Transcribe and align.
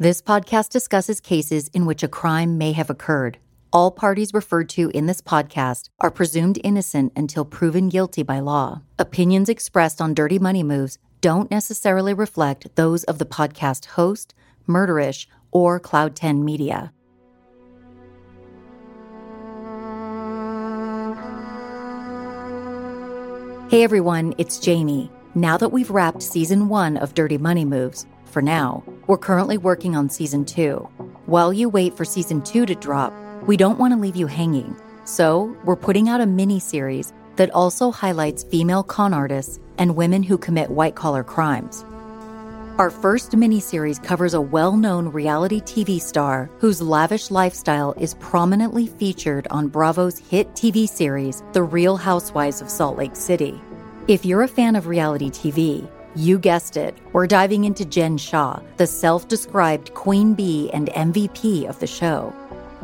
This 0.00 0.22
podcast 0.22 0.70
discusses 0.70 1.18
cases 1.18 1.66
in 1.74 1.84
which 1.84 2.04
a 2.04 2.08
crime 2.08 2.56
may 2.56 2.70
have 2.70 2.88
occurred. 2.88 3.38
All 3.72 3.90
parties 3.90 4.32
referred 4.32 4.68
to 4.68 4.90
in 4.90 5.06
this 5.06 5.20
podcast 5.20 5.88
are 5.98 6.08
presumed 6.08 6.60
innocent 6.62 7.12
until 7.16 7.44
proven 7.44 7.88
guilty 7.88 8.22
by 8.22 8.38
law. 8.38 8.82
Opinions 9.00 9.48
expressed 9.48 10.00
on 10.00 10.14
Dirty 10.14 10.38
Money 10.38 10.62
Moves 10.62 10.98
don't 11.20 11.50
necessarily 11.50 12.14
reflect 12.14 12.76
those 12.76 13.02
of 13.02 13.18
the 13.18 13.26
podcast 13.26 13.86
host, 13.86 14.34
Murderish, 14.68 15.26
or 15.50 15.80
Cloud 15.80 16.14
10 16.14 16.44
Media. 16.44 16.92
Hey 23.68 23.82
everyone, 23.82 24.32
it's 24.38 24.60
Jami. 24.60 25.10
Now 25.34 25.56
that 25.56 25.70
we've 25.70 25.90
wrapped 25.90 26.22
season 26.22 26.68
one 26.68 26.96
of 26.98 27.14
Dirty 27.14 27.36
Money 27.36 27.64
Moves, 27.64 28.06
for 28.28 28.42
now, 28.42 28.84
we're 29.06 29.18
currently 29.18 29.58
working 29.58 29.96
on 29.96 30.08
season 30.08 30.44
two. 30.44 30.88
While 31.26 31.52
you 31.52 31.68
wait 31.68 31.96
for 31.96 32.04
season 32.04 32.42
two 32.42 32.66
to 32.66 32.74
drop, 32.74 33.12
we 33.46 33.56
don't 33.56 33.78
want 33.78 33.94
to 33.94 33.98
leave 34.00 34.16
you 34.16 34.26
hanging. 34.26 34.76
So, 35.04 35.56
we're 35.64 35.76
putting 35.76 36.08
out 36.08 36.20
a 36.20 36.26
mini 36.26 36.60
series 36.60 37.12
that 37.36 37.50
also 37.50 37.90
highlights 37.90 38.44
female 38.44 38.82
con 38.82 39.14
artists 39.14 39.58
and 39.78 39.96
women 39.96 40.22
who 40.22 40.36
commit 40.36 40.70
white 40.70 40.94
collar 40.94 41.24
crimes. 41.24 41.84
Our 42.78 42.90
first 42.90 43.32
miniseries 43.32 44.00
covers 44.02 44.34
a 44.34 44.40
well 44.40 44.76
known 44.76 45.08
reality 45.08 45.60
TV 45.60 46.00
star 46.00 46.48
whose 46.58 46.80
lavish 46.80 47.30
lifestyle 47.30 47.92
is 47.94 48.14
prominently 48.14 48.86
featured 48.86 49.48
on 49.50 49.68
Bravo's 49.68 50.18
hit 50.18 50.52
TV 50.52 50.88
series, 50.88 51.42
The 51.54 51.62
Real 51.64 51.96
Housewives 51.96 52.60
of 52.60 52.70
Salt 52.70 52.96
Lake 52.96 53.16
City. 53.16 53.60
If 54.06 54.24
you're 54.24 54.42
a 54.42 54.48
fan 54.48 54.76
of 54.76 54.86
reality 54.86 55.28
TV, 55.28 55.90
you 56.18 56.36
guessed 56.36 56.76
it, 56.76 56.96
we're 57.12 57.28
diving 57.28 57.64
into 57.64 57.84
Jen 57.84 58.18
Shah, 58.18 58.60
the 58.76 58.86
self 58.86 59.28
described 59.28 59.94
queen 59.94 60.34
bee 60.34 60.68
and 60.72 60.88
MVP 60.88 61.68
of 61.68 61.78
the 61.78 61.86
show. 61.86 62.34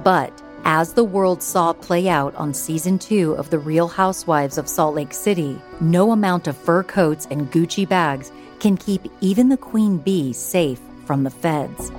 But 0.05 0.33
as 0.65 0.93
the 0.93 1.05
world 1.05 1.43
saw 1.43 1.73
play 1.73 2.09
out 2.09 2.35
on 2.37 2.55
season 2.55 2.99
two 2.99 3.33
of 3.33 3.51
The 3.51 3.59
Real 3.59 3.89
Housewives 3.89 4.57
of 4.57 4.69
Salt 4.69 4.95
Lake 4.95 5.13
City, 5.13 5.61
no 5.81 6.13
amount 6.13 6.47
of 6.47 6.57
fur 6.57 6.85
coats 6.85 7.27
and 7.29 7.51
Gucci 7.51 7.89
bags 7.89 8.31
can 8.61 8.77
keep 8.77 9.03
even 9.21 9.49
the 9.49 9.57
queen 9.57 9.99
bee 9.99 10.33
safe 10.33 10.81
from 11.05 11.25
the 11.25 11.31
feds. 11.31 11.91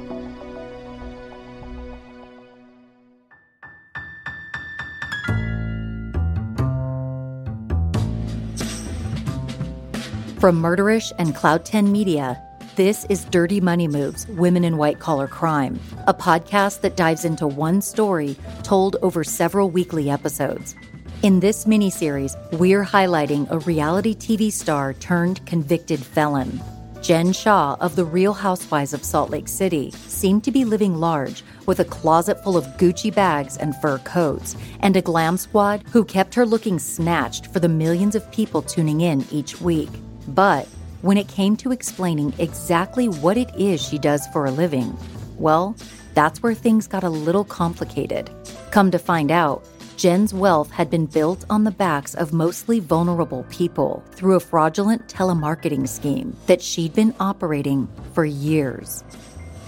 From 10.45 10.61
Murderish 10.61 11.11
and 11.17 11.33
Cloud 11.33 11.65
10 11.65 11.91
Media, 11.91 12.39
this 12.75 13.03
is 13.05 13.25
Dirty 13.25 13.59
Money 13.59 13.87
Moves 13.87 14.27
Women 14.27 14.63
in 14.63 14.77
White 14.77 14.99
Collar 14.99 15.27
Crime, 15.27 15.79
a 16.05 16.13
podcast 16.13 16.81
that 16.81 16.95
dives 16.95 17.25
into 17.25 17.47
one 17.47 17.81
story 17.81 18.37
told 18.61 18.95
over 19.01 19.23
several 19.23 19.71
weekly 19.71 20.07
episodes. 20.07 20.75
In 21.23 21.39
this 21.39 21.65
miniseries, 21.65 22.37
we're 22.59 22.85
highlighting 22.85 23.49
a 23.49 23.57
reality 23.57 24.13
TV 24.13 24.51
star 24.51 24.93
turned 24.93 25.43
convicted 25.47 25.99
felon. 25.99 26.61
Jen 27.01 27.33
Shah 27.33 27.75
of 27.79 27.95
The 27.95 28.05
Real 28.05 28.33
Housewives 28.33 28.93
of 28.93 29.03
Salt 29.03 29.31
Lake 29.31 29.47
City 29.47 29.89
seemed 29.89 30.43
to 30.43 30.51
be 30.51 30.63
living 30.63 30.97
large 30.97 31.43
with 31.65 31.79
a 31.79 31.85
closet 31.85 32.43
full 32.43 32.55
of 32.55 32.67
Gucci 32.77 33.11
bags 33.11 33.57
and 33.57 33.75
fur 33.77 33.97
coats, 33.97 34.55
and 34.81 34.95
a 34.95 35.01
glam 35.01 35.37
squad 35.37 35.81
who 35.91 36.05
kept 36.05 36.35
her 36.35 36.45
looking 36.45 36.77
snatched 36.77 37.47
for 37.47 37.59
the 37.59 37.67
millions 37.67 38.13
of 38.13 38.31
people 38.31 38.61
tuning 38.61 39.01
in 39.01 39.25
each 39.31 39.59
week. 39.59 39.89
But 40.27 40.67
when 41.01 41.17
it 41.17 41.27
came 41.27 41.55
to 41.57 41.71
explaining 41.71 42.33
exactly 42.39 43.07
what 43.07 43.37
it 43.37 43.53
is 43.55 43.81
she 43.81 43.97
does 43.97 44.25
for 44.27 44.45
a 44.45 44.51
living, 44.51 44.97
well, 45.37 45.75
that's 46.13 46.41
where 46.41 46.53
things 46.53 46.87
got 46.87 47.03
a 47.03 47.09
little 47.09 47.43
complicated. 47.43 48.29
Come 48.71 48.89
to 48.91 48.99
find 48.99 49.31
out, 49.31 49.63
Jen's 49.97 50.33
wealth 50.33 50.71
had 50.71 50.89
been 50.89 51.05
built 51.05 51.45
on 51.49 51.63
the 51.63 51.71
backs 51.71 52.15
of 52.15 52.33
mostly 52.33 52.79
vulnerable 52.79 53.45
people 53.49 54.03
through 54.11 54.35
a 54.35 54.39
fraudulent 54.39 55.07
telemarketing 55.07 55.87
scheme 55.87 56.35
that 56.47 56.61
she'd 56.61 56.93
been 56.93 57.13
operating 57.19 57.87
for 58.13 58.25
years. 58.25 59.03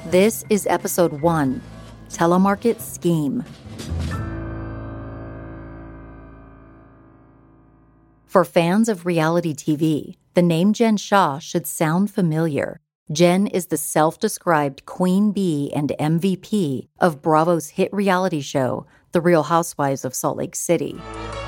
This 0.07 0.43
is 0.49 0.67
episode 0.67 1.21
one 1.21 1.61
Telemarket 2.09 2.79
Scheme. 2.79 3.43
For 8.27 8.43
fans 8.43 8.89
of 8.89 9.05
reality 9.05 9.53
TV, 9.53 10.17
the 10.33 10.41
name 10.41 10.73
Jen 10.73 10.97
Shah 10.97 11.39
should 11.39 11.65
sound 11.65 12.11
familiar. 12.11 12.81
Jen 13.09 13.47
is 13.47 13.67
the 13.67 13.77
self 13.77 14.19
described 14.19 14.85
queen 14.85 15.31
bee 15.31 15.71
and 15.73 15.93
MVP 15.97 16.89
of 16.99 17.21
Bravo's 17.21 17.69
hit 17.69 17.91
reality 17.93 18.41
show, 18.41 18.85
the 19.13 19.21
Real 19.21 19.43
Housewives 19.43 20.03
of 20.03 20.13
Salt 20.13 20.35
Lake 20.35 20.57
City. 20.57 20.99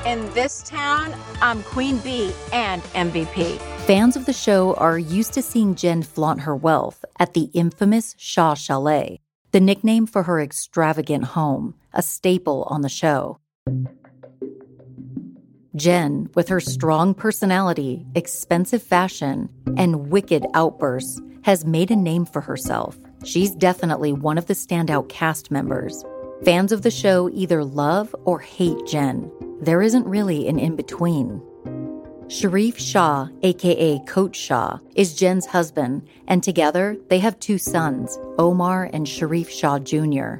In 0.05 0.25
this 0.33 0.63
town, 0.63 1.13
I'm 1.41 1.63
Queen 1.63 1.97
Bee 1.97 2.31
and 2.53 2.81
MVP. 2.93 3.59
Fans 3.85 4.15
of 4.15 4.25
the 4.25 4.31
show 4.31 4.73
are 4.75 4.97
used 4.97 5.33
to 5.33 5.41
seeing 5.41 5.75
Jen 5.75 6.01
flaunt 6.01 6.39
her 6.41 6.55
wealth 6.55 7.03
at 7.19 7.33
the 7.33 7.49
infamous 7.53 8.15
Shah 8.17 8.53
Chalet, 8.53 9.19
the 9.51 9.59
nickname 9.59 10.07
for 10.07 10.23
her 10.23 10.39
extravagant 10.39 11.25
home, 11.25 11.75
a 11.93 12.01
staple 12.01 12.63
on 12.69 12.83
the 12.83 12.89
show. 12.89 13.39
Jen, 15.79 16.29
with 16.35 16.49
her 16.49 16.59
strong 16.59 17.13
personality, 17.13 18.05
expensive 18.13 18.83
fashion, 18.83 19.49
and 19.77 20.11
wicked 20.11 20.45
outbursts, 20.53 21.19
has 21.43 21.65
made 21.65 21.89
a 21.89 21.95
name 21.95 22.25
for 22.25 22.41
herself. 22.41 22.99
She's 23.23 23.55
definitely 23.55 24.13
one 24.13 24.37
of 24.37 24.45
the 24.47 24.53
standout 24.53 25.09
cast 25.09 25.49
members. 25.49 26.03
Fans 26.43 26.71
of 26.71 26.81
the 26.81 26.91
show 26.91 27.29
either 27.33 27.63
love 27.63 28.13
or 28.25 28.39
hate 28.39 28.85
Jen. 28.85 29.31
There 29.61 29.81
isn't 29.81 30.05
really 30.05 30.47
an 30.47 30.59
in 30.59 30.75
between. 30.75 31.41
Sharif 32.27 32.77
Shah, 32.77 33.29
aka 33.41 33.99
Coach 34.05 34.35
Shah, 34.35 34.77
is 34.95 35.15
Jen's 35.15 35.47
husband, 35.47 36.07
and 36.27 36.43
together 36.43 36.95
they 37.09 37.19
have 37.19 37.39
two 37.39 37.57
sons, 37.57 38.19
Omar 38.37 38.89
and 38.93 39.07
Sharif 39.07 39.49
Shah 39.49 39.79
Jr. 39.79 40.35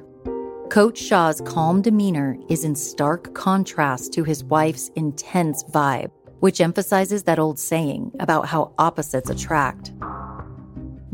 Coach 0.69 1.00
Shah's 1.00 1.41
calm 1.41 1.81
demeanor 1.81 2.38
is 2.47 2.63
in 2.63 2.75
stark 2.75 3.34
contrast 3.34 4.13
to 4.13 4.24
his 4.24 4.44
wife's 4.44 4.90
intense 4.90 5.63
vibe, 5.63 6.12
which 6.41 6.62
emphasizes 6.62 7.24
that 7.24 7.40
old 7.40 7.57
saying 7.57 8.12
about 8.19 8.46
how 8.46 8.72
opposites 8.78 9.31
attract. 9.31 9.94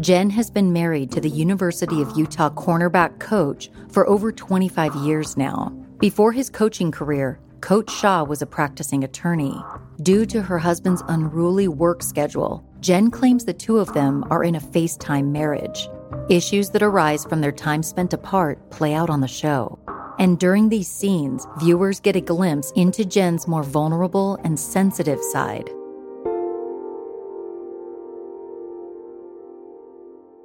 Jen 0.01 0.29
has 0.29 0.51
been 0.51 0.73
married 0.73 1.09
to 1.11 1.21
the 1.21 1.29
University 1.29 2.01
of 2.01 2.17
Utah 2.17 2.49
cornerback 2.49 3.17
coach 3.21 3.71
for 3.89 4.05
over 4.09 4.29
25 4.29 4.93
years 4.95 5.37
now. 5.37 5.69
Before 5.99 6.33
his 6.33 6.49
coaching 6.49 6.91
career, 6.91 7.39
Coach 7.61 7.89
Shah 7.89 8.25
was 8.25 8.41
a 8.41 8.45
practicing 8.45 9.05
attorney. 9.05 9.55
Due 10.01 10.25
to 10.25 10.41
her 10.41 10.59
husband's 10.59 11.01
unruly 11.07 11.69
work 11.69 12.03
schedule, 12.03 12.61
Jen 12.81 13.09
claims 13.09 13.45
the 13.45 13.53
two 13.53 13.77
of 13.77 13.93
them 13.93 14.25
are 14.29 14.43
in 14.43 14.55
a 14.55 14.59
FaceTime 14.59 15.31
marriage. 15.31 15.87
Issues 16.29 16.71
that 16.71 16.81
arise 16.81 17.23
from 17.23 17.41
their 17.41 17.51
time 17.51 17.83
spent 17.83 18.11
apart 18.11 18.71
play 18.71 18.95
out 18.95 19.11
on 19.11 19.21
the 19.21 19.27
show. 19.27 19.77
And 20.17 20.39
during 20.39 20.69
these 20.69 20.87
scenes, 20.87 21.45
viewers 21.59 21.99
get 21.99 22.15
a 22.15 22.21
glimpse 22.21 22.71
into 22.71 23.05
Jen's 23.05 23.47
more 23.47 23.61
vulnerable 23.61 24.39
and 24.43 24.59
sensitive 24.59 25.21
side. 25.21 25.69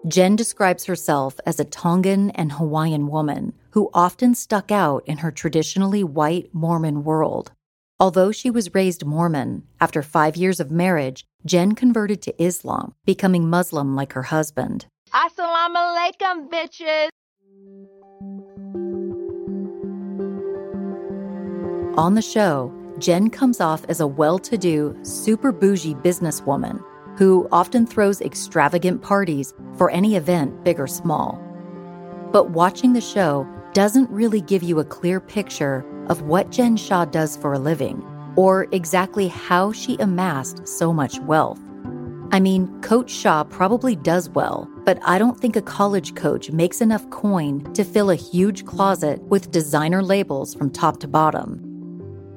Jen 0.06 0.36
describes 0.36 0.84
herself 0.84 1.40
as 1.46 1.58
a 1.58 1.64
Tongan 1.64 2.28
and 2.32 2.52
Hawaiian 2.52 3.06
woman 3.06 3.54
who 3.70 3.88
often 3.94 4.34
stuck 4.34 4.70
out 4.70 5.02
in 5.06 5.18
her 5.18 5.30
traditionally 5.30 6.04
white 6.04 6.52
Mormon 6.52 7.04
world. 7.04 7.52
Although 7.98 8.32
she 8.32 8.50
was 8.50 8.74
raised 8.74 9.06
Mormon, 9.06 9.62
after 9.80 10.02
five 10.02 10.36
years 10.36 10.60
of 10.60 10.70
marriage, 10.70 11.26
Jen 11.46 11.74
converted 11.74 12.20
to 12.22 12.42
Islam, 12.42 12.94
becoming 13.06 13.48
Muslim 13.48 13.96
like 13.96 14.12
her 14.12 14.24
husband. 14.24 14.84
Assalamu 15.12 15.74
alaikum, 15.74 16.48
bitches. 16.48 17.08
On 21.98 22.14
the 22.14 22.22
show, 22.22 22.72
Jen 23.00 23.28
comes 23.28 23.60
off 23.60 23.84
as 23.88 23.98
a 23.98 24.06
well 24.06 24.38
to 24.38 24.56
do, 24.56 24.96
super 25.02 25.50
bougie 25.50 25.96
businesswoman 25.96 26.80
who 27.18 27.48
often 27.50 27.86
throws 27.86 28.20
extravagant 28.20 29.02
parties 29.02 29.52
for 29.76 29.90
any 29.90 30.14
event, 30.14 30.62
big 30.62 30.78
or 30.78 30.86
small. 30.86 31.42
But 32.30 32.50
watching 32.50 32.92
the 32.92 33.00
show 33.00 33.48
doesn't 33.72 34.08
really 34.10 34.40
give 34.40 34.62
you 34.62 34.78
a 34.78 34.84
clear 34.84 35.18
picture 35.18 35.84
of 36.06 36.22
what 36.22 36.50
Jen 36.50 36.76
Shah 36.76 37.04
does 37.04 37.36
for 37.36 37.54
a 37.54 37.58
living 37.58 38.04
or 38.36 38.68
exactly 38.70 39.26
how 39.26 39.72
she 39.72 39.96
amassed 39.98 40.68
so 40.68 40.92
much 40.92 41.18
wealth. 41.22 41.60
I 42.32 42.38
mean, 42.38 42.80
Coach 42.80 43.10
Shah 43.10 43.42
probably 43.42 43.96
does 43.96 44.28
well, 44.30 44.70
but 44.84 45.00
I 45.04 45.18
don't 45.18 45.40
think 45.40 45.56
a 45.56 45.62
college 45.62 46.14
coach 46.14 46.52
makes 46.52 46.80
enough 46.80 47.08
coin 47.10 47.72
to 47.74 47.82
fill 47.82 48.10
a 48.10 48.14
huge 48.14 48.64
closet 48.64 49.20
with 49.22 49.50
designer 49.50 50.00
labels 50.00 50.54
from 50.54 50.70
top 50.70 51.00
to 51.00 51.08
bottom. 51.08 51.66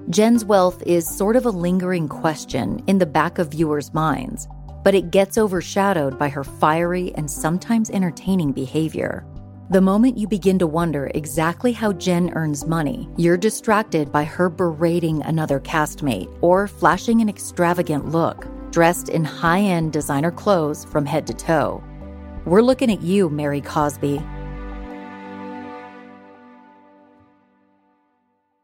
Jen's 0.10 0.44
wealth 0.44 0.82
is 0.88 1.08
sort 1.08 1.36
of 1.36 1.46
a 1.46 1.52
lingering 1.52 2.10
question 2.10 2.84
in 2.88 2.98
the 2.98 3.06
back 3.06 3.38
of 3.38 3.52
viewers' 3.52 3.94
minds, 3.94 4.48
but 4.84 4.96
it 4.96 5.12
gets 5.12 5.38
overshadowed 5.38 6.18
by 6.18 6.28
her 6.28 6.44
fiery 6.44 7.14
and 7.16 7.30
sometimes 7.30 7.92
entertaining 7.92 8.52
behavior. 8.52 9.26
The 9.70 9.80
moment 9.80 10.18
you 10.18 10.28
begin 10.28 10.60
to 10.60 10.68
wonder 10.68 11.10
exactly 11.16 11.72
how 11.72 11.94
Jen 11.94 12.32
earns 12.34 12.66
money, 12.66 13.08
you're 13.16 13.38
distracted 13.38 14.12
by 14.12 14.24
her 14.24 14.50
berating 14.50 15.22
another 15.24 15.60
castmate 15.60 16.36
or 16.42 16.68
flashing 16.68 17.22
an 17.22 17.30
extravagant 17.30 18.10
look, 18.10 18.46
dressed 18.74 19.08
in 19.08 19.24
high 19.24 19.62
end 19.62 19.94
designer 19.94 20.32
clothes 20.32 20.84
from 20.84 21.06
head 21.06 21.26
to 21.28 21.34
toe. 21.34 21.82
We're 22.44 22.62
looking 22.62 22.92
at 22.92 23.02
you, 23.02 23.30
Mary 23.30 23.62
Cosby. 23.62 24.22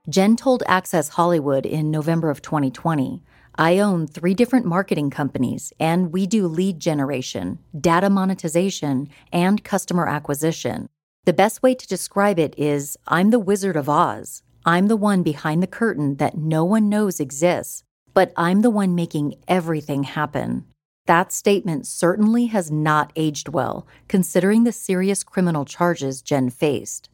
Jen 0.09 0.35
told 0.35 0.63
Access 0.65 1.09
Hollywood 1.09 1.67
in 1.67 1.91
November 1.91 2.31
of 2.31 2.41
2020 2.41 3.21
I 3.55 3.77
own 3.79 4.07
three 4.07 4.33
different 4.33 4.65
marketing 4.65 5.09
companies, 5.09 5.73
and 5.79 6.13
we 6.13 6.25
do 6.25 6.47
lead 6.47 6.79
generation, 6.79 7.59
data 7.79 8.09
monetization, 8.09 9.09
and 9.33 9.63
customer 9.63 10.07
acquisition. 10.07 10.87
The 11.25 11.33
best 11.33 11.61
way 11.61 11.75
to 11.75 11.87
describe 11.87 12.39
it 12.39 12.57
is 12.57 12.97
I'm 13.05 13.31
the 13.31 13.39
Wizard 13.39 13.75
of 13.75 13.89
Oz. 13.89 14.43
I'm 14.65 14.87
the 14.87 14.95
one 14.95 15.23
behind 15.23 15.61
the 15.61 15.67
curtain 15.67 16.15
that 16.15 16.37
no 16.37 16.63
one 16.63 16.89
knows 16.89 17.19
exists, 17.19 17.83
but 18.13 18.31
I'm 18.35 18.61
the 18.61 18.69
one 18.69 18.95
making 18.95 19.35
everything 19.47 20.03
happen. 20.03 20.65
That 21.05 21.31
statement 21.31 21.87
certainly 21.87 22.47
has 22.47 22.69
not 22.69 23.11
aged 23.15 23.49
well, 23.49 23.87
considering 24.07 24.63
the 24.63 24.71
serious 24.71 25.23
criminal 25.23 25.65
charges 25.65 26.21
Jen 26.21 26.49
faced. 26.49 27.09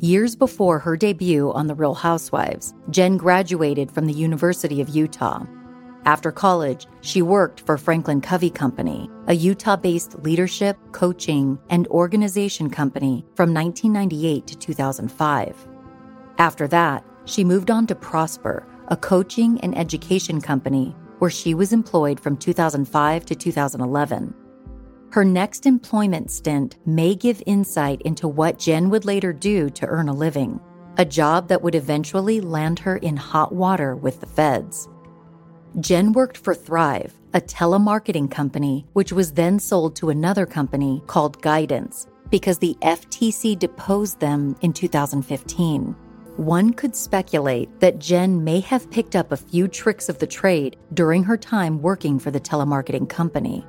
Years 0.00 0.34
before 0.34 0.78
her 0.78 0.96
debut 0.96 1.52
on 1.52 1.66
The 1.66 1.74
Real 1.74 1.94
Housewives, 1.94 2.72
Jen 2.88 3.18
graduated 3.18 3.90
from 3.90 4.06
the 4.06 4.14
University 4.14 4.80
of 4.80 4.88
Utah. 4.88 5.44
After 6.06 6.32
college, 6.32 6.86
she 7.02 7.20
worked 7.20 7.60
for 7.60 7.76
Franklin 7.76 8.20
Covey 8.20 8.50
Company, 8.50 9.10
a 9.26 9.34
Utah 9.34 9.76
based 9.76 10.18
leadership, 10.24 10.78
coaching, 10.92 11.58
and 11.68 11.86
organization 11.88 12.70
company 12.70 13.24
from 13.34 13.52
1998 13.52 14.46
to 14.46 14.56
2005. 14.56 15.68
After 16.38 16.66
that, 16.68 17.04
she 17.26 17.44
moved 17.44 17.70
on 17.70 17.86
to 17.86 17.94
Prosper, 17.94 18.66
a 18.88 18.96
coaching 18.96 19.60
and 19.60 19.76
education 19.76 20.40
company 20.40 20.96
where 21.18 21.30
she 21.30 21.52
was 21.52 21.72
employed 21.72 22.18
from 22.18 22.36
2005 22.36 23.26
to 23.26 23.34
2011. 23.34 24.34
Her 25.10 25.24
next 25.24 25.66
employment 25.66 26.30
stint 26.30 26.78
may 26.86 27.14
give 27.14 27.42
insight 27.44 28.00
into 28.02 28.26
what 28.26 28.58
Jen 28.58 28.88
would 28.90 29.04
later 29.04 29.32
do 29.32 29.68
to 29.70 29.86
earn 29.86 30.08
a 30.08 30.14
living, 30.14 30.60
a 30.96 31.04
job 31.04 31.48
that 31.48 31.60
would 31.60 31.74
eventually 31.74 32.40
land 32.40 32.78
her 32.78 32.96
in 32.96 33.16
hot 33.16 33.52
water 33.54 33.96
with 33.96 34.20
the 34.20 34.26
feds. 34.26 34.88
Jen 35.78 36.12
worked 36.12 36.36
for 36.36 36.52
Thrive, 36.52 37.14
a 37.32 37.40
telemarketing 37.40 38.28
company, 38.28 38.84
which 38.92 39.12
was 39.12 39.32
then 39.32 39.60
sold 39.60 39.94
to 39.96 40.10
another 40.10 40.44
company 40.44 41.00
called 41.06 41.40
Guidance 41.42 42.08
because 42.28 42.58
the 42.58 42.76
FTC 42.82 43.56
deposed 43.56 44.18
them 44.18 44.56
in 44.62 44.72
2015. 44.72 45.94
One 46.36 46.72
could 46.72 46.96
speculate 46.96 47.78
that 47.78 48.00
Jen 48.00 48.42
may 48.42 48.58
have 48.60 48.90
picked 48.90 49.14
up 49.14 49.30
a 49.30 49.36
few 49.36 49.68
tricks 49.68 50.08
of 50.08 50.18
the 50.18 50.26
trade 50.26 50.76
during 50.94 51.22
her 51.22 51.36
time 51.36 51.80
working 51.80 52.18
for 52.18 52.32
the 52.32 52.40
telemarketing 52.40 53.08
company. 53.08 53.64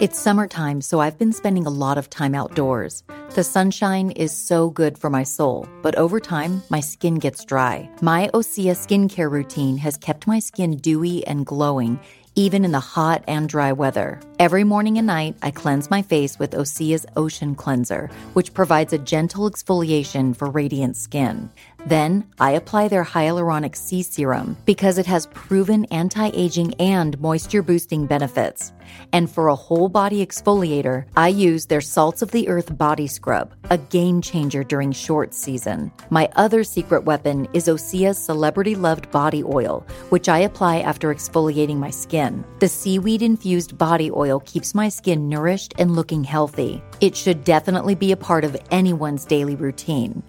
It's 0.00 0.18
summertime, 0.18 0.80
so 0.80 1.00
I've 1.00 1.18
been 1.18 1.30
spending 1.30 1.66
a 1.66 1.76
lot 1.84 1.98
of 1.98 2.08
time 2.08 2.34
outdoors. 2.34 3.02
The 3.34 3.44
sunshine 3.44 4.12
is 4.12 4.32
so 4.34 4.70
good 4.70 4.96
for 4.96 5.10
my 5.10 5.24
soul, 5.24 5.68
but 5.82 5.94
over 5.96 6.18
time, 6.18 6.62
my 6.70 6.80
skin 6.80 7.16
gets 7.16 7.44
dry. 7.44 7.86
My 8.00 8.30
Osea 8.32 8.74
skincare 8.74 9.30
routine 9.30 9.76
has 9.76 9.98
kept 9.98 10.26
my 10.26 10.38
skin 10.38 10.78
dewy 10.78 11.26
and 11.26 11.44
glowing 11.44 12.00
even 12.34 12.64
in 12.64 12.72
the 12.72 12.80
hot 12.80 13.24
and 13.26 13.48
dry 13.48 13.72
weather. 13.72 14.20
Every 14.38 14.64
morning 14.64 14.98
and 14.98 15.06
night, 15.06 15.36
I 15.42 15.50
cleanse 15.50 15.90
my 15.90 16.00
face 16.00 16.38
with 16.38 16.52
Osea's 16.52 17.04
Ocean 17.16 17.54
Cleanser, 17.54 18.08
which 18.32 18.54
provides 18.54 18.92
a 18.92 18.98
gentle 18.98 19.50
exfoliation 19.50 20.34
for 20.36 20.48
radiant 20.48 20.96
skin. 20.96 21.50
Then 21.86 22.24
I 22.38 22.52
apply 22.52 22.88
their 22.88 23.04
Hyaluronic 23.04 23.74
Sea 23.74 24.02
Serum 24.02 24.56
because 24.64 24.98
it 24.98 25.06
has 25.06 25.26
proven 25.26 25.84
anti 25.86 26.30
aging 26.34 26.74
and 26.74 27.18
moisture 27.20 27.62
boosting 27.62 28.06
benefits. 28.06 28.72
And 29.12 29.30
for 29.30 29.48
a 29.48 29.54
whole 29.54 29.88
body 29.88 30.24
exfoliator, 30.24 31.04
I 31.16 31.28
use 31.28 31.66
their 31.66 31.80
Salts 31.80 32.22
of 32.22 32.30
the 32.32 32.48
Earth 32.48 32.76
Body 32.76 33.06
Scrub, 33.06 33.54
a 33.70 33.78
game 33.78 34.20
changer 34.20 34.64
during 34.64 34.92
short 34.92 35.32
season. 35.32 35.92
My 36.10 36.28
other 36.36 36.64
secret 36.64 37.04
weapon 37.04 37.48
is 37.52 37.68
Osea's 37.68 38.18
celebrity 38.18 38.74
loved 38.74 39.10
body 39.10 39.44
oil, 39.44 39.86
which 40.10 40.28
I 40.28 40.40
apply 40.40 40.80
after 40.80 41.14
exfoliating 41.14 41.76
my 41.76 41.90
skin. 41.90 42.44
The 42.58 42.68
seaweed 42.68 43.22
infused 43.22 43.78
body 43.78 44.10
oil 44.10 44.40
keeps 44.40 44.74
my 44.74 44.88
skin 44.88 45.28
nourished 45.28 45.74
and 45.78 45.94
looking 45.94 46.24
healthy. 46.24 46.82
It 47.00 47.16
should 47.16 47.44
definitely 47.44 47.94
be 47.94 48.12
a 48.12 48.16
part 48.16 48.44
of 48.44 48.56
anyone's 48.70 49.24
daily 49.24 49.54
routine. 49.54 50.22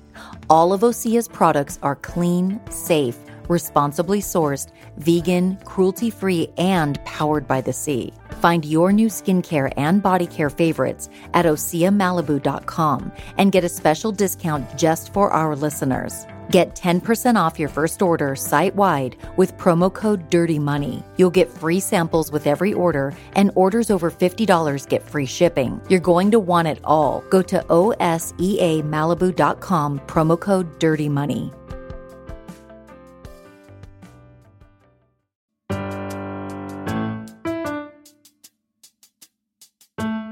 All 0.52 0.74
of 0.74 0.82
Osea's 0.82 1.30
products 1.30 1.80
are 1.82 1.96
clean, 1.96 2.60
safe, 2.70 3.18
responsibly 3.48 4.20
sourced, 4.20 4.70
vegan, 4.98 5.56
cruelty 5.64 6.10
free, 6.10 6.50
and 6.58 7.00
powered 7.06 7.48
by 7.48 7.62
the 7.62 7.72
sea. 7.72 8.12
Find 8.42 8.66
your 8.66 8.92
new 8.92 9.08
skincare 9.08 9.72
and 9.78 10.04
body 10.04 10.28
care 10.28 10.50
favorites 10.50 11.10
at 11.34 11.46
OseaMalibu.com 11.46 13.14
and 13.38 13.54
get 13.54 13.64
a 13.64 13.70
special 13.70 14.12
discount 14.12 14.78
just 14.78 15.14
for 15.14 15.32
our 15.32 15.56
listeners. 15.56 16.26
Get 16.52 16.76
10% 16.76 17.36
off 17.38 17.60
your 17.60 17.70
first 17.70 18.02
order 18.02 18.36
site 18.36 18.76
wide 18.76 19.16
with 19.38 19.56
promo 19.58 19.94
code 19.94 20.30
Dirty 20.30 20.60
Money. 20.60 21.02
You'll 21.16 21.30
get 21.30 21.50
free 21.50 21.80
samples 21.80 22.30
with 22.30 22.46
every 22.46 22.74
order, 22.74 23.14
and 23.36 23.52
orders 23.56 23.90
over 23.90 24.12
$50 24.12 24.86
get 24.90 25.10
free 25.10 25.26
shipping. 25.26 25.80
You're 25.90 26.02
going 26.02 26.30
to 26.32 26.40
want 26.40 26.68
it 26.68 26.80
all. 26.84 27.24
Go 27.30 27.42
to 27.42 27.64
OSEAMalibu.com, 27.70 30.00
promo 30.08 30.38
code 30.40 30.80
Dirty 30.80 31.08
Money. 31.08 31.54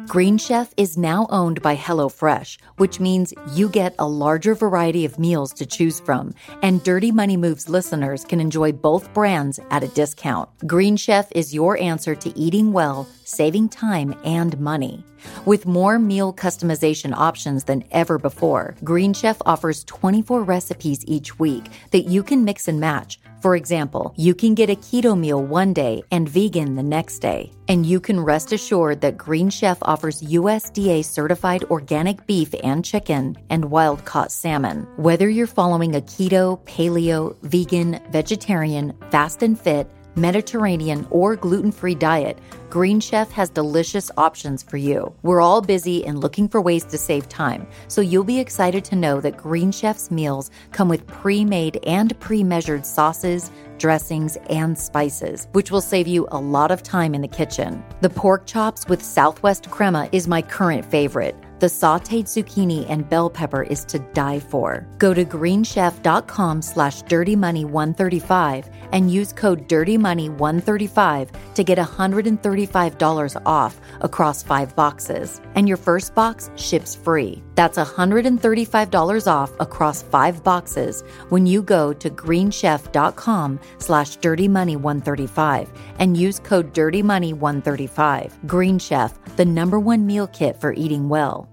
Green 0.09 0.39
Chef 0.39 0.73
is 0.75 0.97
now 0.97 1.27
owned 1.29 1.61
by 1.61 1.75
HelloFresh, 1.75 2.57
which 2.77 2.99
means 2.99 3.31
you 3.53 3.69
get 3.69 3.93
a 3.99 4.07
larger 4.07 4.55
variety 4.55 5.05
of 5.05 5.19
meals 5.19 5.53
to 5.53 5.67
choose 5.67 5.99
from, 5.99 6.33
and 6.63 6.81
Dirty 6.81 7.11
Money 7.11 7.37
Moves 7.37 7.69
listeners 7.69 8.25
can 8.25 8.39
enjoy 8.39 8.71
both 8.71 9.13
brands 9.13 9.59
at 9.69 9.83
a 9.83 9.87
discount. 9.89 10.49
Green 10.65 10.97
Chef 10.97 11.31
is 11.35 11.53
your 11.53 11.77
answer 11.77 12.15
to 12.15 12.35
eating 12.35 12.73
well, 12.73 13.07
saving 13.29 13.69
time 13.69 14.19
and 14.23 14.59
money. 14.59 15.03
With 15.45 15.65
more 15.65 15.99
meal 15.99 16.33
customization 16.33 17.13
options 17.13 17.65
than 17.65 17.83
ever 17.91 18.17
before, 18.17 18.75
Green 18.83 19.13
Chef 19.13 19.41
offers 19.45 19.83
24 19.83 20.43
recipes 20.43 21.03
each 21.05 21.37
week 21.39 21.65
that 21.91 22.05
you 22.05 22.23
can 22.23 22.43
mix 22.43 22.67
and 22.67 22.79
match 22.79 23.19
for 23.41 23.55
example, 23.55 24.13
you 24.17 24.35
can 24.35 24.53
get 24.53 24.69
a 24.69 24.75
keto 24.75 25.17
meal 25.17 25.41
one 25.41 25.73
day 25.73 26.03
and 26.11 26.27
vegan 26.27 26.75
the 26.75 26.83
next 26.83 27.19
day. 27.19 27.51
And 27.69 27.85
you 27.85 27.99
can 27.99 28.19
rest 28.19 28.51
assured 28.51 29.01
that 29.01 29.17
Green 29.17 29.49
Chef 29.49 29.77
offers 29.81 30.21
USDA 30.21 31.05
certified 31.05 31.63
organic 31.65 32.25
beef 32.27 32.53
and 32.63 32.83
chicken 32.83 33.37
and 33.49 33.71
wild 33.71 34.03
caught 34.05 34.31
salmon. 34.31 34.87
Whether 34.97 35.29
you're 35.29 35.47
following 35.47 35.95
a 35.95 36.01
keto, 36.01 36.59
paleo, 36.65 37.37
vegan, 37.43 38.01
vegetarian, 38.11 38.93
fast 39.09 39.41
and 39.43 39.59
fit, 39.59 39.89
Mediterranean, 40.19 41.07
or 41.09 41.35
gluten 41.35 41.71
free 41.71 41.95
diet, 41.95 42.39
Green 42.69 42.99
Chef 42.99 43.31
has 43.31 43.49
delicious 43.49 44.11
options 44.17 44.61
for 44.61 44.77
you. 44.77 45.13
We're 45.23 45.41
all 45.41 45.61
busy 45.61 46.05
and 46.05 46.19
looking 46.19 46.47
for 46.47 46.61
ways 46.61 46.85
to 46.85 46.97
save 46.97 47.27
time, 47.27 47.67
so 47.87 48.01
you'll 48.01 48.23
be 48.23 48.39
excited 48.39 48.85
to 48.85 48.95
know 48.95 49.19
that 49.21 49.37
Green 49.37 49.71
Chef's 49.71 50.11
meals 50.11 50.51
come 50.71 50.87
with 50.87 51.07
pre 51.07 51.43
made 51.43 51.79
and 51.85 52.19
pre 52.19 52.43
measured 52.43 52.85
sauces, 52.85 53.49
dressings, 53.79 54.37
and 54.49 54.77
spices, 54.77 55.47
which 55.53 55.71
will 55.71 55.81
save 55.81 56.07
you 56.07 56.27
a 56.31 56.39
lot 56.39 56.69
of 56.69 56.83
time 56.83 57.15
in 57.15 57.21
the 57.21 57.27
kitchen. 57.27 57.83
The 58.01 58.09
pork 58.09 58.45
chops 58.45 58.87
with 58.87 59.03
Southwest 59.03 59.71
crema 59.71 60.09
is 60.11 60.27
my 60.27 60.41
current 60.41 60.85
favorite. 60.85 61.35
The 61.59 61.67
sauteed 61.67 62.25
zucchini 62.25 62.85
and 62.89 63.09
bell 63.09 63.29
pepper 63.29 63.63
is 63.63 63.83
to 63.85 63.99
die 63.99 64.39
for. 64.39 64.87
Go 64.97 65.13
to 65.13 65.25
greenchef.com 65.25 66.61
slash 66.61 67.03
dirtymoney135 67.03 68.78
and 68.91 69.11
use 69.11 69.33
code 69.33 69.67
dirtymoney135 69.67 71.29
to 71.55 71.63
get 71.63 71.77
$135 71.77 73.41
off 73.45 73.79
across 74.01 74.41
five 74.43 74.75
boxes. 74.75 75.41
And 75.55 75.67
your 75.67 75.77
first 75.77 76.15
box 76.15 76.49
ships 76.55 76.95
free. 76.95 77.43
That's 77.55 77.77
$135 77.77 79.27
off 79.27 79.51
across 79.59 80.01
five 80.01 80.43
boxes 80.43 81.03
when 81.29 81.45
you 81.45 81.61
go 81.61 81.93
to 81.93 82.09
greenchef.com 82.09 83.59
slash 83.79 84.17
dirtymoney135 84.17 85.67
and 85.99 86.15
use 86.15 86.39
code 86.39 86.73
dirtymoney135. 86.73 88.47
Green 88.47 88.79
Chef, 88.79 89.13
the 89.35 89.45
number 89.45 89.79
one 89.79 90.05
meal 90.05 90.27
kit 90.27 90.59
for 90.59 90.73
eating 90.73 91.09
well. 91.09 91.49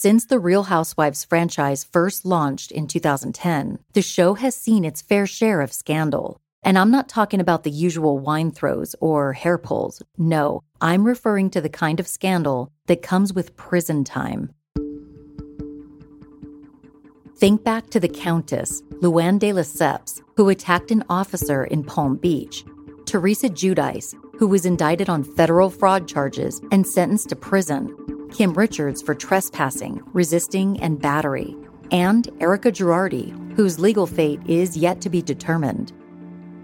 Since 0.00 0.26
the 0.26 0.38
Real 0.38 0.62
Housewives 0.62 1.24
franchise 1.24 1.82
first 1.82 2.24
launched 2.24 2.70
in 2.70 2.86
2010, 2.86 3.80
the 3.94 4.00
show 4.00 4.34
has 4.34 4.54
seen 4.54 4.84
its 4.84 5.02
fair 5.02 5.26
share 5.26 5.60
of 5.60 5.72
scandal. 5.72 6.40
And 6.62 6.78
I'm 6.78 6.92
not 6.92 7.08
talking 7.08 7.40
about 7.40 7.64
the 7.64 7.72
usual 7.72 8.16
wine 8.16 8.52
throws 8.52 8.94
or 9.00 9.32
hair 9.32 9.58
pulls. 9.58 10.00
No, 10.16 10.62
I'm 10.80 11.04
referring 11.04 11.50
to 11.50 11.60
the 11.60 11.68
kind 11.68 11.98
of 11.98 12.06
scandal 12.06 12.70
that 12.86 13.02
comes 13.02 13.32
with 13.32 13.56
prison 13.56 14.04
time. 14.04 14.52
Think 17.36 17.64
back 17.64 17.90
to 17.90 17.98
the 17.98 18.06
Countess, 18.06 18.82
Luann 19.02 19.40
de 19.40 19.52
Lesseps, 19.52 20.22
who 20.36 20.48
attacked 20.48 20.92
an 20.92 21.02
officer 21.10 21.64
in 21.64 21.82
Palm 21.82 22.18
Beach, 22.18 22.64
Teresa 23.04 23.48
Giudice, 23.48 24.14
who 24.38 24.46
was 24.46 24.64
indicted 24.64 25.08
on 25.08 25.24
federal 25.24 25.70
fraud 25.70 26.06
charges 26.06 26.60
and 26.70 26.86
sentenced 26.86 27.30
to 27.30 27.34
prison, 27.34 27.92
Kim 28.32 28.52
Richards 28.52 29.02
for 29.02 29.14
trespassing, 29.14 30.02
resisting, 30.12 30.80
and 30.80 31.00
battery, 31.00 31.56
and 31.90 32.28
Erika 32.40 32.70
Girardi, 32.70 33.32
whose 33.56 33.78
legal 33.78 34.06
fate 34.06 34.40
is 34.46 34.76
yet 34.76 35.00
to 35.00 35.10
be 35.10 35.22
determined. 35.22 35.92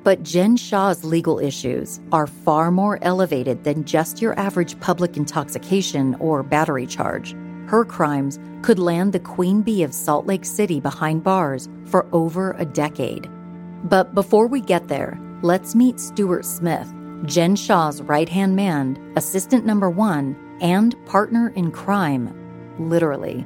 But 0.04 0.22
Jen 0.22 0.56
Shah's 0.56 1.02
legal 1.02 1.38
issues 1.38 1.98
are 2.12 2.26
far 2.26 2.70
more 2.70 2.98
elevated 3.02 3.64
than 3.64 3.84
just 3.84 4.20
your 4.20 4.38
average 4.38 4.78
public 4.80 5.16
intoxication 5.16 6.14
or 6.16 6.42
battery 6.42 6.86
charge. 6.86 7.34
Her 7.66 7.86
crimes 7.86 8.38
could 8.62 8.78
land 8.78 9.14
the 9.14 9.20
queen 9.20 9.62
bee 9.62 9.82
of 9.82 9.94
Salt 9.94 10.26
Lake 10.26 10.44
City 10.44 10.78
behind 10.78 11.24
bars 11.24 11.70
for 11.86 12.06
over 12.12 12.52
a 12.58 12.66
decade. 12.66 13.28
But 13.84 14.14
before 14.14 14.46
we 14.46 14.60
get 14.60 14.88
there, 14.88 15.18
let's 15.42 15.74
meet 15.74 15.98
Stuart 15.98 16.44
Smith, 16.44 16.92
Jen 17.24 17.56
Shah's 17.56 18.02
right 18.02 18.28
hand 18.28 18.54
man, 18.54 19.12
assistant 19.16 19.64
number 19.64 19.88
one, 19.88 20.36
and 20.60 20.94
partner 21.06 21.48
in 21.56 21.70
crime, 21.70 22.34
literally. 22.78 23.44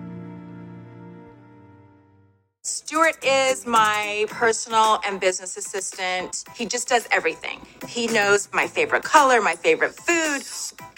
Stuart 2.64 3.24
is 3.24 3.66
my 3.66 4.26
personal 4.28 5.00
and 5.06 5.18
business 5.18 5.56
assistant. 5.56 6.44
He 6.54 6.66
just 6.66 6.88
does 6.88 7.08
everything. 7.10 7.66
He 7.86 8.08
knows 8.08 8.48
my 8.52 8.66
favorite 8.66 9.04
color, 9.04 9.40
my 9.40 9.54
favorite 9.54 9.94
food. 9.94 10.42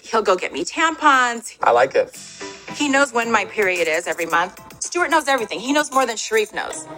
He'll 0.02 0.22
go 0.22 0.34
get 0.34 0.52
me 0.52 0.64
tampons. 0.64 1.56
I 1.62 1.70
like 1.70 1.94
it. 1.94 2.16
He 2.74 2.88
knows 2.88 3.12
when 3.12 3.30
my 3.30 3.44
period 3.44 3.86
is 3.86 4.06
every 4.06 4.26
month. 4.26 4.60
Stuart 4.82 5.10
knows 5.10 5.28
everything. 5.28 5.60
He 5.60 5.72
knows 5.72 5.92
more 5.92 6.06
than 6.06 6.16
Sharif 6.16 6.52
knows. 6.52 6.88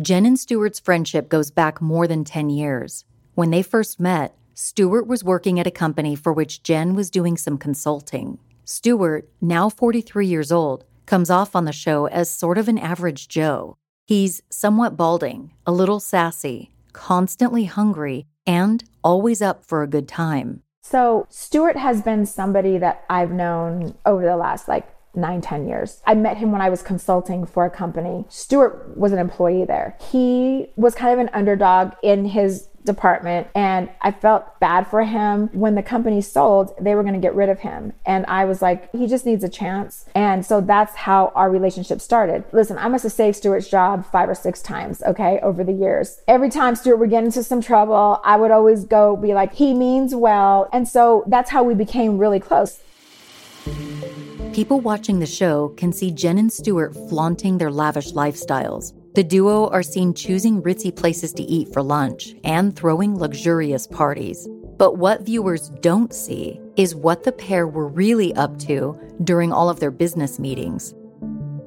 Jen 0.00 0.24
and 0.24 0.38
Stuart's 0.38 0.80
friendship 0.80 1.28
goes 1.28 1.50
back 1.50 1.82
more 1.82 2.06
than 2.06 2.24
10 2.24 2.48
years. 2.48 3.04
When 3.34 3.50
they 3.50 3.62
first 3.62 4.00
met, 4.00 4.34
Stuart 4.54 5.06
was 5.06 5.24
working 5.24 5.58
at 5.58 5.66
a 5.66 5.70
company 5.70 6.14
for 6.14 6.32
which 6.32 6.62
Jen 6.62 6.94
was 6.94 7.10
doing 7.10 7.36
some 7.36 7.58
consulting. 7.58 8.38
Stuart, 8.64 9.28
now 9.40 9.68
43 9.68 10.26
years 10.26 10.52
old, 10.52 10.84
comes 11.06 11.30
off 11.30 11.56
on 11.56 11.64
the 11.64 11.72
show 11.72 12.06
as 12.06 12.30
sort 12.30 12.58
of 12.58 12.68
an 12.68 12.78
average 12.78 13.28
Joe. 13.28 13.76
He's 14.06 14.42
somewhat 14.50 14.96
balding, 14.96 15.52
a 15.66 15.72
little 15.72 16.00
sassy, 16.00 16.70
constantly 16.92 17.64
hungry, 17.64 18.26
and 18.46 18.84
always 19.02 19.42
up 19.42 19.64
for 19.64 19.82
a 19.82 19.88
good 19.88 20.08
time. 20.08 20.62
So, 20.82 21.26
Stuart 21.28 21.76
has 21.76 22.02
been 22.02 22.26
somebody 22.26 22.78
that 22.78 23.04
I've 23.08 23.30
known 23.30 23.94
over 24.06 24.24
the 24.24 24.36
last 24.36 24.66
like 24.66 24.88
nine, 25.14 25.40
10 25.40 25.68
years. 25.68 26.00
I 26.06 26.14
met 26.14 26.36
him 26.36 26.52
when 26.52 26.60
I 26.60 26.70
was 26.70 26.82
consulting 26.82 27.44
for 27.44 27.64
a 27.64 27.70
company. 27.70 28.24
Stuart 28.28 28.96
was 28.96 29.12
an 29.12 29.18
employee 29.18 29.64
there. 29.64 29.96
He 30.10 30.68
was 30.76 30.94
kind 30.94 31.12
of 31.12 31.18
an 31.18 31.30
underdog 31.32 31.92
in 32.02 32.26
his 32.26 32.68
department 32.84 33.48
and 33.54 33.90
I 34.00 34.10
felt 34.10 34.58
bad 34.60 34.86
for 34.86 35.04
him. 35.04 35.48
When 35.52 35.74
the 35.74 35.82
company 35.82 36.20
sold, 36.20 36.74
they 36.80 36.94
were 36.94 37.02
going 37.02 37.14
to 37.14 37.20
get 37.20 37.34
rid 37.34 37.48
of 37.48 37.60
him. 37.60 37.92
And 38.06 38.24
I 38.26 38.44
was 38.44 38.62
like, 38.62 38.90
he 38.92 39.06
just 39.06 39.26
needs 39.26 39.44
a 39.44 39.48
chance. 39.48 40.06
And 40.14 40.44
so 40.44 40.60
that's 40.60 40.94
how 40.94 41.32
our 41.34 41.50
relationship 41.50 42.00
started. 42.00 42.44
Listen, 42.52 42.78
I 42.78 42.88
must 42.88 43.04
have 43.04 43.12
saved 43.12 43.36
Stuart's 43.36 43.68
job 43.68 44.06
five 44.10 44.28
or 44.28 44.34
six 44.34 44.62
times, 44.62 45.02
okay, 45.02 45.38
over 45.42 45.64
the 45.64 45.72
years. 45.72 46.22
Every 46.26 46.50
time 46.50 46.74
Stuart 46.74 46.96
would 46.96 47.10
get 47.10 47.24
into 47.24 47.42
some 47.42 47.60
trouble, 47.60 48.20
I 48.24 48.36
would 48.36 48.50
always 48.50 48.84
go 48.84 49.16
be 49.16 49.34
like, 49.34 49.54
he 49.54 49.74
means 49.74 50.14
well. 50.14 50.68
And 50.72 50.88
so 50.88 51.24
that's 51.26 51.50
how 51.50 51.62
we 51.62 51.74
became 51.74 52.18
really 52.18 52.40
close. 52.40 52.80
People 54.52 54.80
watching 54.80 55.20
the 55.20 55.26
show 55.26 55.68
can 55.76 55.92
see 55.92 56.10
Jen 56.10 56.38
and 56.38 56.52
Stuart 56.52 56.94
flaunting 57.08 57.58
their 57.58 57.70
lavish 57.70 58.12
lifestyles. 58.12 58.99
The 59.12 59.24
duo 59.24 59.68
are 59.70 59.82
seen 59.82 60.14
choosing 60.14 60.62
ritzy 60.62 60.94
places 60.94 61.32
to 61.32 61.42
eat 61.42 61.72
for 61.72 61.82
lunch 61.82 62.36
and 62.44 62.76
throwing 62.76 63.18
luxurious 63.18 63.84
parties. 63.88 64.48
But 64.78 64.98
what 64.98 65.26
viewers 65.26 65.68
don't 65.80 66.14
see 66.14 66.60
is 66.76 66.94
what 66.94 67.24
the 67.24 67.32
pair 67.32 67.66
were 67.66 67.88
really 67.88 68.32
up 68.34 68.56
to 68.60 68.96
during 69.24 69.52
all 69.52 69.68
of 69.68 69.80
their 69.80 69.90
business 69.90 70.38
meetings. 70.38 70.94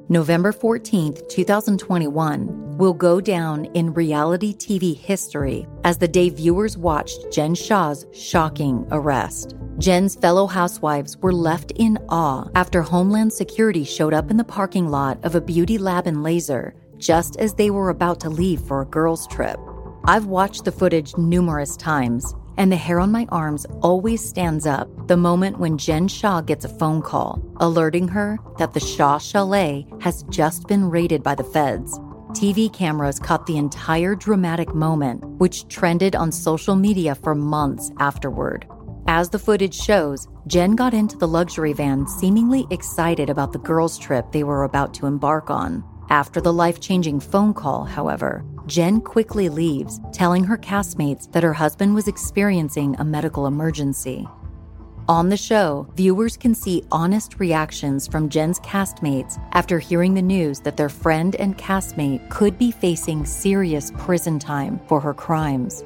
November 0.08 0.54
14th, 0.54 1.28
2021, 1.28 2.78
will 2.78 2.94
go 2.94 3.20
down 3.20 3.66
in 3.74 3.94
reality 3.94 4.54
TV 4.54 4.96
history 4.96 5.68
as 5.84 5.98
the 5.98 6.08
day 6.08 6.30
viewers 6.30 6.78
watched 6.78 7.30
Jen 7.30 7.56
Shah's 7.56 8.06
shocking 8.14 8.88
arrest. 8.92 9.54
Jen's 9.80 10.16
fellow 10.16 10.48
housewives 10.48 11.18
were 11.18 11.34
left 11.34 11.72
in 11.76 11.98
awe 12.08 12.48
after 12.56 12.82
Homeland 12.82 13.34
Security 13.34 13.84
showed 13.84 14.14
up 14.14 14.32
in 14.32 14.38
the 14.38 14.44
parking 14.46 14.88
lot 14.88 15.18
of 15.26 15.36
a 15.36 15.42
beauty 15.42 15.78
lab 15.78 16.08
in 16.08 16.24
Laser 16.24 16.74
just 17.04 17.36
as 17.38 17.54
they 17.54 17.70
were 17.70 17.90
about 17.90 18.20
to 18.22 18.30
leave 18.30 18.62
for 18.62 18.82
a 18.82 18.86
girls' 18.86 19.28
trip. 19.28 19.60
I've 20.06 20.26
watched 20.26 20.66
the 20.66 20.72
footage 20.72 21.18
numerous 21.18 21.76
times, 21.76 22.34
and 22.58 22.72
the 22.72 22.76
hair 22.76 23.00
on 23.00 23.12
my 23.12 23.28
arms 23.30 23.66
always 23.82 24.24
stands 24.24 24.66
up 24.66 24.88
the 25.08 25.18
moment 25.18 25.60
when 25.60 25.78
Jen 25.78 26.08
Shah 26.08 26.42
gets 26.42 26.66
a 26.66 26.70
phone 26.70 27.02
call 27.02 27.44
alerting 27.58 28.08
her 28.08 28.38
that 28.58 28.74
the 28.74 28.80
Shah 28.80 29.18
Chalet 29.18 29.86
has 30.02 30.24
just 30.24 30.68
been 30.68 30.90
raided 30.90 31.24
by 31.24 31.36
the 31.36 31.44
feds. 31.44 31.98
TV 32.32 32.72
cameras 32.72 33.20
caught 33.20 33.46
the 33.46 33.58
entire 33.58 34.16
dramatic 34.16 34.74
moment, 34.74 35.24
which 35.40 35.68
trended 35.68 36.16
on 36.16 36.32
social 36.32 36.76
media 36.76 37.16
for 37.16 37.36
months 37.36 37.92
afterward. 38.00 38.68
As 39.08 39.30
the 39.30 39.40
footage 39.40 39.76
shows, 39.76 40.28
Jen 40.48 40.76
got 40.76 40.94
into 40.94 41.18
the 41.18 41.28
luxury 41.28 41.74
van 41.74 42.08
seemingly 42.08 42.66
excited 42.72 43.30
about 43.30 43.52
the 43.52 43.60
girls' 43.60 44.00
trip 44.00 44.32
they 44.32 44.44
were 44.44 44.64
about 44.64 44.94
to 44.96 45.06
embark 45.06 45.50
on. 45.50 45.84
After 46.10 46.42
the 46.42 46.54
life 46.54 46.80
changing 46.80 47.20
phone 47.20 47.54
call, 47.54 47.86
however, 47.86 48.44
Jen 48.68 49.02
quickly 49.02 49.50
leaves, 49.50 50.00
telling 50.12 50.44
her 50.44 50.58
castmates 50.58 51.32
that 51.32 51.44
her 51.44 51.54
husband 51.54 51.96
was 51.96 52.08
experiencing 52.08 52.96
a 53.00 53.04
medical 53.04 53.48
emergency. 53.48 54.28
On 55.10 55.28
the 55.28 55.36
show, 55.36 55.86
viewers 55.96 56.38
can 56.38 56.56
see 56.56 56.86
honest 56.90 57.38
reactions 57.40 58.08
from 58.08 58.30
Jen's 58.30 58.60
castmates 58.62 59.38
after 59.52 59.78
hearing 59.78 60.14
the 60.14 60.22
news 60.22 60.62
that 60.62 60.78
their 60.78 60.88
friend 60.88 61.36
and 61.36 61.58
castmate 61.58 62.30
could 62.30 62.58
be 62.58 62.72
facing 62.72 63.26
serious 63.26 63.92
prison 63.98 64.40
time 64.40 64.80
for 64.88 65.02
her 65.02 65.14
crimes. 65.14 65.84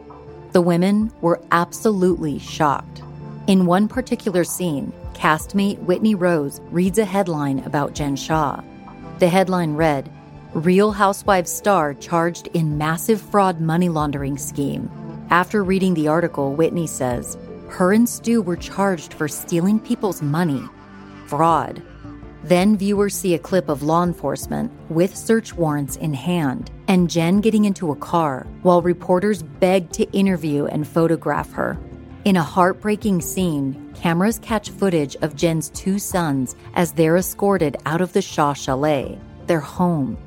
The 0.52 0.62
women 0.62 1.12
were 1.22 1.42
absolutely 1.52 2.38
shocked. 2.38 3.02
In 3.48 3.66
one 3.66 3.88
particular 3.88 4.44
scene, 4.44 4.94
castmate 5.14 5.80
Whitney 5.80 6.14
Rose 6.14 6.62
reads 6.70 7.00
a 7.00 7.06
headline 7.06 7.60
about 7.60 7.94
Jen 7.94 8.16
Shah. 8.16 8.62
The 9.20 9.30
headline 9.30 9.74
read 9.74 10.12
Real 10.54 10.92
Housewives 10.92 11.52
star 11.52 11.96
charged 11.96 12.50
in 12.54 12.78
massive 12.78 13.20
fraud 13.20 13.60
money 13.60 13.90
laundering 13.90 14.38
scheme. 14.38 14.92
After 15.32 15.64
reading 15.64 15.96
the 15.96 16.08
article, 16.08 16.54
Whitney 16.54 16.86
says, 16.86 17.36
her 17.70 17.94
and 17.94 18.08
Stu 18.08 18.44
were 18.44 18.56
charged 18.56 19.16
for 19.16 19.28
stealing 19.28 19.80
people's 19.80 20.22
money. 20.22 20.62
Fraud. 21.26 21.82
Then 22.44 22.78
viewers 22.78 23.16
see 23.16 23.34
a 23.34 23.40
clip 23.40 23.70
of 23.70 23.82
law 23.82 24.04
enforcement 24.04 24.72
with 24.92 25.18
search 25.18 25.52
warrants 25.52 25.96
in 25.96 26.14
hand 26.14 26.70
and 26.88 27.10
Jen 27.10 27.42
getting 27.42 27.66
into 27.66 27.92
a 27.92 27.96
car 27.96 28.46
while 28.62 28.84
reporters 28.84 29.42
beg 29.42 29.92
to 29.94 30.10
interview 30.12 30.66
and 30.68 30.88
photograph 30.88 31.52
her. 31.54 31.76
In 32.28 32.36
a 32.36 32.44
heartbreaking 32.44 33.22
scene, 33.22 33.96
cameras 33.96 34.38
catch 34.40 34.70
footage 34.70 35.16
of 35.22 35.38
Jen's 35.38 35.70
two 35.70 35.98
sons 35.98 36.58
as 36.74 36.92
they're 36.92 37.16
escorted 37.16 37.78
out 37.86 38.02
of 38.02 38.12
the 38.12 38.22
Shah 38.22 38.52
Chalet, 38.52 39.18
their 39.46 39.62
home. 39.62 40.18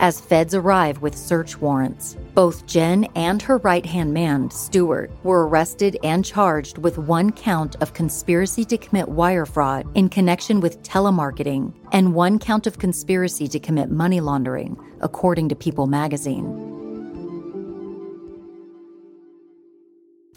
As 0.00 0.20
feds 0.20 0.52
arrive 0.52 1.00
with 1.00 1.16
search 1.16 1.60
warrants, 1.60 2.16
both 2.34 2.66
Jen 2.66 3.04
and 3.14 3.40
her 3.40 3.58
right 3.58 3.86
hand 3.86 4.12
man, 4.12 4.50
Stuart, 4.50 5.12
were 5.22 5.46
arrested 5.46 5.96
and 6.02 6.24
charged 6.24 6.78
with 6.78 6.98
one 6.98 7.30
count 7.30 7.76
of 7.80 7.94
conspiracy 7.94 8.64
to 8.64 8.76
commit 8.76 9.08
wire 9.08 9.46
fraud 9.46 9.86
in 9.96 10.08
connection 10.08 10.58
with 10.58 10.82
telemarketing 10.82 11.72
and 11.92 12.16
one 12.16 12.40
count 12.40 12.66
of 12.66 12.80
conspiracy 12.80 13.46
to 13.46 13.60
commit 13.60 13.92
money 13.92 14.18
laundering, 14.18 14.76
according 15.02 15.48
to 15.50 15.54
People 15.54 15.86
magazine. 15.86 16.67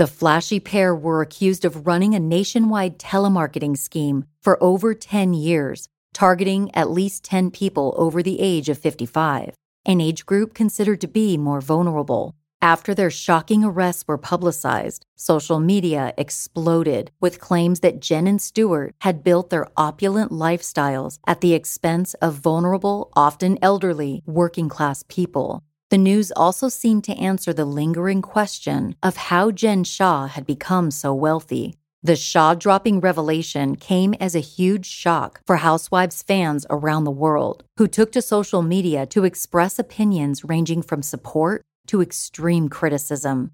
The 0.01 0.07
flashy 0.07 0.59
pair 0.59 0.95
were 0.95 1.21
accused 1.21 1.63
of 1.63 1.85
running 1.85 2.15
a 2.15 2.19
nationwide 2.19 2.97
telemarketing 2.97 3.77
scheme 3.77 4.25
for 4.41 4.57
over 4.59 4.95
10 4.95 5.35
years, 5.35 5.89
targeting 6.11 6.73
at 6.73 6.89
least 6.89 7.23
10 7.25 7.51
people 7.51 7.93
over 7.95 8.23
the 8.23 8.39
age 8.39 8.67
of 8.67 8.79
55, 8.79 9.53
an 9.85 10.01
age 10.01 10.25
group 10.25 10.55
considered 10.55 11.01
to 11.01 11.07
be 11.07 11.37
more 11.37 11.61
vulnerable. 11.61 12.33
After 12.63 12.95
their 12.95 13.11
shocking 13.11 13.63
arrests 13.63 14.07
were 14.07 14.17
publicized, 14.17 15.05
social 15.15 15.59
media 15.59 16.15
exploded 16.17 17.11
with 17.19 17.39
claims 17.39 17.81
that 17.81 17.99
Jen 17.99 18.25
and 18.25 18.41
Stuart 18.41 18.95
had 19.01 19.23
built 19.23 19.51
their 19.51 19.67
opulent 19.77 20.31
lifestyles 20.31 21.19
at 21.27 21.41
the 21.41 21.53
expense 21.53 22.15
of 22.15 22.33
vulnerable, 22.33 23.11
often 23.15 23.59
elderly, 23.61 24.23
working 24.25 24.67
class 24.67 25.03
people. 25.07 25.63
The 25.91 25.97
news 25.97 26.31
also 26.31 26.69
seemed 26.69 27.03
to 27.03 27.17
answer 27.17 27.51
the 27.51 27.65
lingering 27.65 28.21
question 28.21 28.95
of 29.03 29.17
how 29.17 29.51
Jen 29.51 29.83
Shah 29.83 30.27
had 30.27 30.45
become 30.45 30.89
so 30.89 31.13
wealthy. 31.13 31.75
The 32.01 32.15
Shah 32.15 32.53
dropping 32.53 33.01
revelation 33.01 33.75
came 33.75 34.13
as 34.13 34.33
a 34.33 34.39
huge 34.39 34.85
shock 34.85 35.41
for 35.45 35.57
Housewives 35.57 36.23
fans 36.23 36.65
around 36.69 37.03
the 37.03 37.11
world, 37.11 37.65
who 37.75 37.89
took 37.89 38.13
to 38.13 38.21
social 38.21 38.61
media 38.61 39.05
to 39.07 39.25
express 39.25 39.77
opinions 39.77 40.45
ranging 40.45 40.81
from 40.81 41.03
support 41.03 41.61
to 41.87 42.01
extreme 42.01 42.69
criticism. 42.69 43.51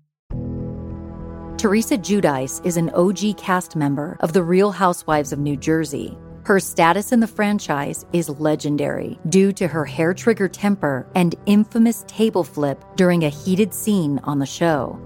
Teresa 1.57 1.97
Giudice 1.97 2.63
is 2.63 2.77
an 2.77 2.91
OG 2.91 3.37
cast 3.37 3.75
member 3.75 4.15
of 4.19 4.33
The 4.33 4.43
Real 4.43 4.73
Housewives 4.73 5.33
of 5.33 5.39
New 5.39 5.57
Jersey. 5.57 6.15
Her 6.47 6.61
status 6.61 7.11
in 7.11 7.19
the 7.19 7.27
franchise 7.27 8.05
is 8.13 8.29
legendary 8.29 9.19
due 9.27 9.51
to 9.51 9.67
her 9.67 9.83
hair 9.83 10.13
trigger 10.13 10.47
temper 10.47 11.05
and 11.13 11.35
infamous 11.45 12.05
table 12.07 12.45
flip 12.45 12.81
during 12.95 13.25
a 13.25 13.29
heated 13.29 13.73
scene 13.73 14.21
on 14.23 14.39
the 14.39 14.45
show. 14.45 14.97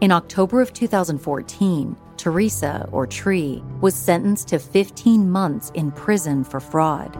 In 0.00 0.10
October 0.10 0.60
of 0.60 0.72
2014, 0.72 1.96
Teresa, 2.16 2.88
or 2.90 3.06
Tree, 3.06 3.62
was 3.80 3.94
sentenced 3.94 4.48
to 4.48 4.58
15 4.58 5.30
months 5.30 5.70
in 5.74 5.92
prison 5.92 6.42
for 6.42 6.58
fraud. 6.58 7.16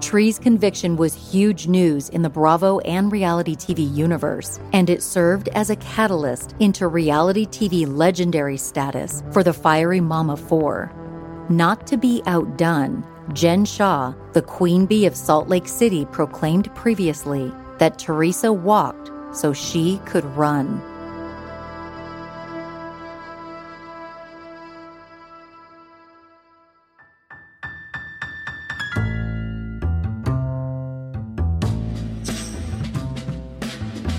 Tree's 0.00 0.38
conviction 0.38 0.94
was 0.94 1.12
huge 1.12 1.66
news 1.66 2.08
in 2.10 2.22
the 2.22 2.30
Bravo 2.30 2.78
and 2.80 3.10
reality 3.10 3.56
TV 3.56 3.92
universe, 3.92 4.60
and 4.72 4.88
it 4.88 5.02
served 5.02 5.48
as 5.54 5.70
a 5.70 5.76
catalyst 5.76 6.54
into 6.60 6.86
reality 6.86 7.46
TV 7.46 7.84
legendary 7.84 8.58
status 8.58 9.24
for 9.32 9.42
the 9.42 9.52
fiery 9.52 10.00
Mama 10.00 10.36
4. 10.36 11.03
Not 11.50 11.86
to 11.88 11.98
be 11.98 12.22
outdone, 12.26 13.04
Jen 13.34 13.66
Shah, 13.66 14.14
the 14.32 14.40
queen 14.40 14.86
bee 14.86 15.04
of 15.04 15.14
Salt 15.14 15.46
Lake 15.46 15.68
City, 15.68 16.06
proclaimed 16.06 16.74
previously 16.74 17.52
that 17.78 17.98
Teresa 17.98 18.50
walked 18.50 19.10
so 19.36 19.52
she 19.52 20.00
could 20.06 20.24
run. 20.36 20.80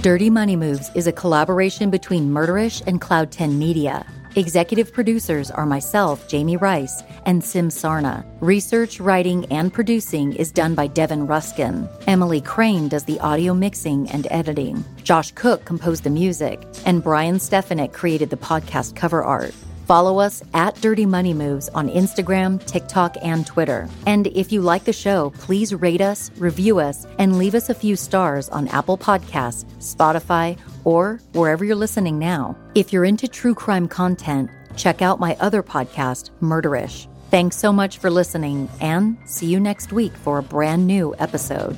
Dirty 0.04 0.30
Money 0.30 0.56
Moves 0.56 0.92
is 0.94 1.08
a 1.08 1.12
collaboration 1.12 1.90
between 1.90 2.30
Murderish 2.30 2.84
and 2.86 3.02
Cloud 3.02 3.32
10 3.32 3.58
Media. 3.58 4.06
Executive 4.38 4.92
producers 4.92 5.50
are 5.50 5.66
myself, 5.66 6.28
Jami 6.28 6.58
Rice, 6.58 7.04
and 7.26 7.42
Sim 7.42 7.70
Sarna. 7.70 8.26
Research, 8.42 9.00
writing, 9.00 9.46
and 9.46 9.72
producing 9.72 10.34
is 10.34 10.52
done 10.52 10.76
by 10.76 10.88
Devin 10.88 11.26
Ruskin. 11.26 11.88
Emily 12.06 12.42
Crain 12.42 12.90
does 12.90 13.06
the 13.06 13.18
audio 13.22 13.54
mixing 13.54 14.10
and 14.12 14.28
editing. 14.32 14.84
Josh 15.04 15.32
Cooke 15.32 15.64
composed 15.64 16.04
the 16.04 16.10
music, 16.10 16.62
and 16.86 17.02
Brian 17.02 17.40
Stefanik 17.40 17.94
created 17.94 18.30
the 18.30 18.36
podcast 18.36 18.94
cover 18.94 19.24
art. 19.24 19.56
Follow 19.86 20.20
us 20.20 20.42
at 20.56 20.76
Dirty 20.82 21.06
Money 21.06 21.34
Moves 21.34 21.70
on 21.70 21.90
Instagram, 21.90 22.64
TikTok, 22.66 23.18
and 23.22 23.46
Twitter. 23.46 23.88
And 24.08 24.26
if 24.28 24.52
you 24.52 24.62
like 24.62 24.84
the 24.84 24.94
show, 24.94 25.30
please 25.38 25.76
rate 25.76 26.02
us, 26.02 26.32
review 26.38 26.80
us, 26.80 27.06
and 27.20 27.38
leave 27.38 27.54
us 27.54 27.70
a 27.70 27.76
few 27.76 27.96
stars 27.96 28.50
on 28.50 28.68
Apple 28.70 28.98
Podcasts, 28.98 29.66
Spotify, 29.78 30.58
or 30.86 31.20
wherever 31.34 31.64
you're 31.64 31.76
listening 31.76 32.18
now. 32.18 32.58
If 32.74 32.92
you're 32.92 33.06
into 33.06 33.28
true 33.28 33.54
crime 33.54 33.88
content, 33.88 34.50
check 34.76 35.04
out 35.04 35.20
my 35.20 35.38
other 35.40 35.62
podcast, 35.62 36.32
Murderish. 36.42 37.08
Thanks 37.30 37.58
so 37.58 37.72
much 37.72 38.00
for 38.00 38.10
listening, 38.10 38.70
and 38.82 39.18
see 39.26 39.46
you 39.46 39.60
next 39.60 39.92
week 39.92 40.14
for 40.14 40.40
a 40.40 40.44
brand 40.44 40.88
new 40.88 41.14
episode. 41.20 41.78